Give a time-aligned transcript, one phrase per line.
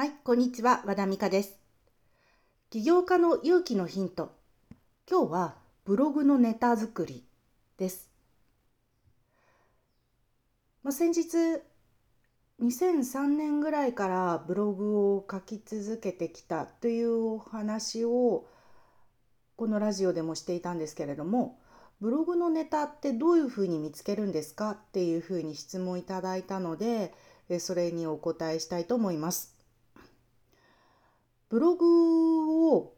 [0.00, 1.58] はい、こんにちは、和田美香です。
[2.70, 4.32] 起業家の勇気のヒント。
[5.06, 7.22] 今日はブログのネタ作り
[7.76, 8.08] です。
[10.82, 11.36] まあ、先日、
[12.62, 18.46] 2003年ぐらいからブログを書き続けてきたというお話を
[19.56, 21.60] このラジオでもしていたんですけれども、
[22.00, 27.12] ブログのネタってどういうふうに見つけるんですかっていうふうに質問いただいたので、
[27.58, 29.59] それにお答えしたいと思います。
[31.50, 32.94] ブログを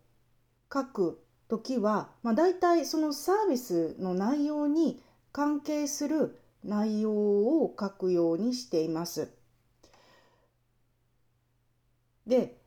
[0.72, 5.02] 書く時は、まあ、大体そのサービスの内容に
[5.32, 9.32] 関係する内容を書くようにしています。
[12.26, 12.60] で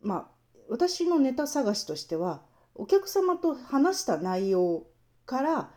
[0.00, 0.26] まあ
[0.68, 2.42] 私のネタ探しとしては
[2.74, 4.86] お客様と話した内容
[5.26, 5.70] から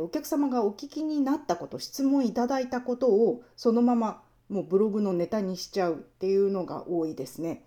[0.00, 7.66] お客様がお聞きになったこと質問いただいたことをそのままもうブログのネタにしちゃうっていうのが多いですね。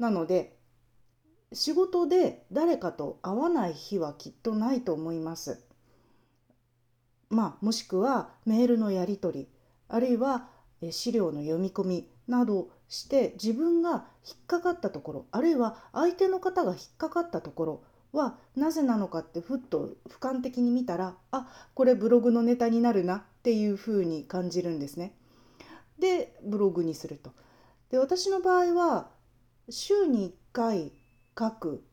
[0.00, 0.56] なので
[1.52, 5.62] 仕事で誰かと会わない日はきっとないと思います。
[7.28, 9.48] まあもしくはメールのやり取り
[9.88, 10.48] あるいは
[10.90, 25.14] 資料の読み込みなどして自分が引っかかったところあるいは相手の方が引っかかったところはなぜなのかってふっと俯瞰的に見たらあこれブログのネタになるなっていうふうに感じるんですね。
[25.98, 27.32] でブログにすると。
[27.90, 29.10] で私の場合は
[29.70, 30.92] 週に1回
[31.38, 31.84] 書く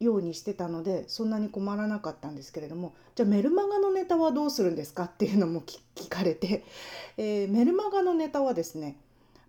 [0.00, 6.64] ようにしてたのでそんなに困らなかったんですけれどもじゃあメルマガのネタはどうするんですかっていうのも聞かれて、
[7.16, 8.98] えー、メルマガのネタはですね、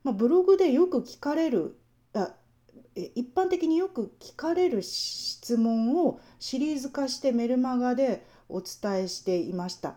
[0.03, 1.75] まあ、ブログでよく聞かれる
[2.13, 2.33] あ
[2.95, 9.95] 一般的によく聞かれる質問をシリーズ化してメルマガでお伝えしていました。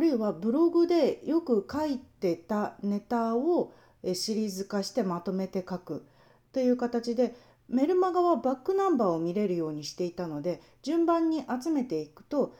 [0.00, 3.74] あるいはブログでよく書いてたネタを
[4.14, 6.06] シリーズ化してまとめて書く
[6.54, 7.34] という形で
[7.68, 12.56] メルマガはバックナンバーを見れるようにしていたので順番に集めていくと、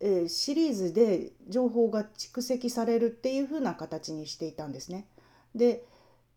[0.00, 5.06] えー、シリーズで情報が蓄積されるっていう風な形にしていたんですね。
[5.54, 5.84] で、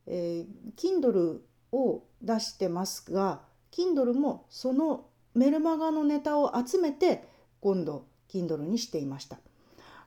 [0.05, 1.39] えー、Kindle
[1.71, 3.39] を出してますが
[3.71, 7.23] Kindle もそのメルマガのネタを集めて
[7.61, 9.39] 今度 Kindle にしていました。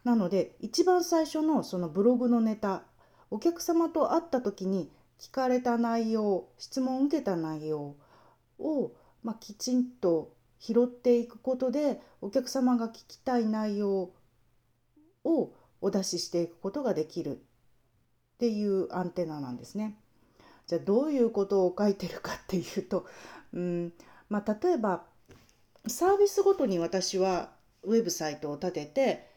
[0.05, 2.83] なので一番最初のそのブログのネタ
[3.31, 7.97] お客様と会った時に聞かれた内容質問を受けた内容
[8.59, 14.11] を、まあ、きちんと拾っていくことでお客様が聞きたい内容
[15.25, 17.41] をお出ししていくことができるっ
[18.39, 19.99] ていうアンテナなんですね。
[20.67, 23.07] じゃあどういうことを書いてるかっていうと、
[23.53, 23.93] うん
[24.29, 25.05] まあ、例えば
[25.87, 29.34] サービスごとに私はウェブサイトを立てて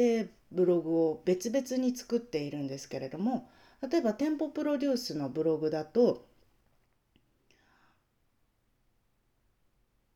[0.00, 3.50] でブログを別々に作っているんですけれども
[3.86, 6.24] 例えば店舗プロデュースのブログだと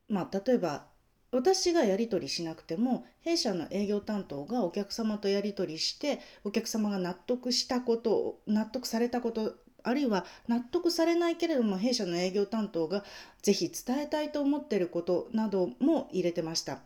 [0.09, 0.87] まあ例えば
[1.33, 13.05] 私がやり取りしなくても弊社の営業担当がお客様とやり取りしてお客様が納得したこと納得されたことあるいは納得されないけれども弊社の営業担当が
[13.43, 16.78] ぜひ伝えたいと思ってることなども入れてました。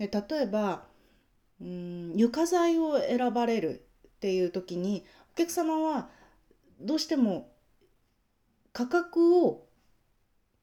[0.00, 0.89] で例えば
[1.60, 5.04] うん床材を選ばれるっていう時に
[5.34, 6.08] お客様は
[6.80, 7.52] どうしても
[8.72, 9.66] 価格を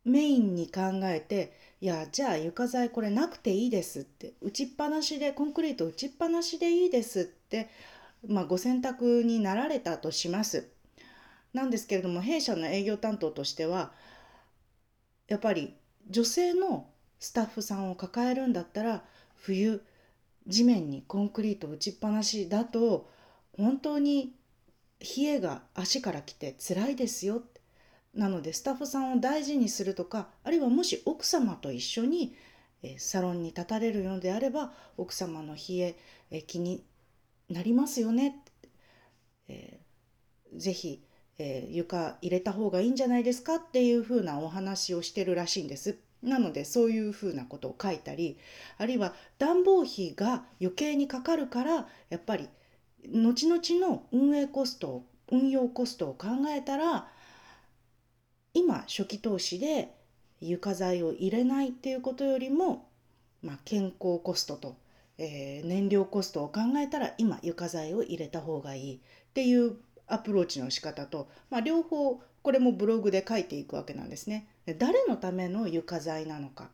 [0.06, 7.70] メインに考えていやじゃあ床材これなくていいですって打ちっぱなしでコンクリート打ちっぱなしでいいですって、
[8.28, 10.70] まあ、ご選択になられたとします。
[11.54, 13.92] なんですけれども弊社の営業担当としては
[15.28, 15.76] やっぱり
[16.10, 16.88] 女性の
[17.20, 19.04] スタッフさんを抱えるんだったら
[19.36, 19.82] 冬
[20.48, 23.10] 地面にコンクリート打ちっぱなしだと
[23.58, 24.34] 本当に
[25.00, 27.44] 冷えが足から来て辛いですよ
[28.14, 32.36] なのでスタッフさんを大事にするとかあるいはもし奥様と一緒に
[32.98, 35.96] サロンに立たれるのであれば奥様の冷
[36.32, 36.84] え気に
[37.50, 38.44] なりますよね、
[39.48, 41.04] えー、ぜひ、
[41.38, 45.98] えー、床入れた方がいいんじゃないですかっていうふうなお話をしてるらしいんです。
[46.24, 48.38] なのでそういうふうなことを書いたり
[48.78, 52.50] あるいは暖房費が余計にかかるからやっぱり
[53.12, 57.08] 後々の運営コスト運用コストを考えたら
[58.54, 59.94] 今初期投資で
[60.40, 62.90] 床材を入れないっていうことよりも、
[63.42, 64.78] まあ、健康コストと、
[65.18, 69.00] えー、燃料コストを考えたら今床材を入れた方がいいっ
[69.34, 69.76] ていう
[70.08, 74.48] アプローチの仕方と、まあ、両方これもブログで書いていくわけなんですね。
[74.74, 76.70] 誰のための床材なのか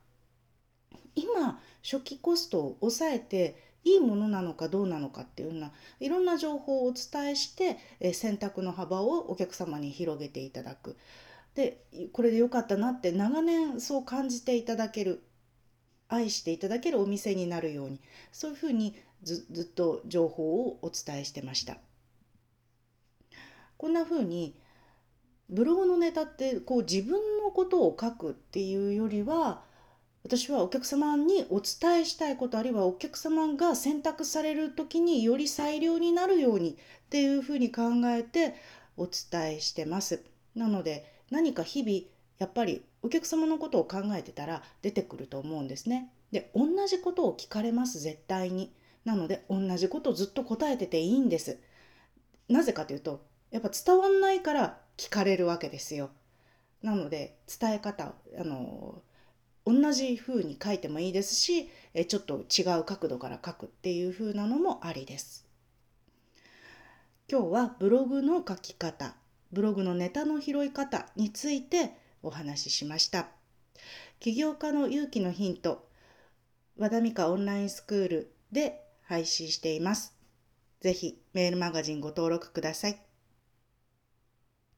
[1.16, 10.96] 今初期コストを抑えていいものなのかどうなのかっていうようないろんな情報をお伝えして、選択の幅をお客様に広げていただく。
[11.54, 15.22] でこれで良かったなって長年そう感じていただける
[16.08, 18.00] 愛していただけるお店になるように
[18.32, 21.78] そういうふうにずずっと情報をお伝えしてました。
[23.78, 24.56] こんなふうに
[25.50, 29.62] ブログのネタってこう自分のことを書くっていうよりは
[30.24, 36.76] 私はお客様にお伝えしたいことあるいはお客様が選択される時により最良になるようにっ
[37.10, 38.56] ていうふうに考えて
[38.96, 40.24] お伝えしてます。
[40.56, 42.08] なので何か日々
[42.40, 46.10] やっぱりお客様のことを考えてたら出てくると思うんですね。
[46.32, 48.74] で同じことを聞かれます絶対に。
[49.04, 51.60] なので同じことずっと答えてていいんです。
[52.48, 56.12] なぜかというとやっぱ伝わんないから聞かれるわけですよ。
[56.82, 59.02] なので伝え方あの
[59.66, 61.70] 同じ風に書いてもいいですし
[62.08, 65.46] ちょっと違う角度から書くっていう風なのもありです。
[67.32, 69.16] 今日はブログの書き方
[69.54, 73.28] ブログのネタの拾い方についてお話ししました。
[74.20, 75.88] 起業家の勇気のヒント
[76.78, 80.16] 和田美香オンラインスクールで配信しています。
[80.82, 83.13] ぜひメールマガジンご登録ください。